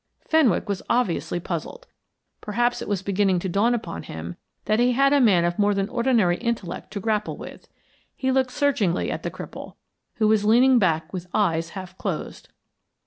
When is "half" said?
11.77-11.95